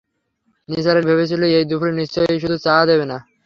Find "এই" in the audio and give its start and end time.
1.51-1.65